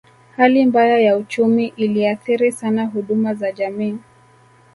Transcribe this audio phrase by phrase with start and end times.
[0.37, 3.97] Hali mbaya ya uchumi iliathiri sana huduma za jamii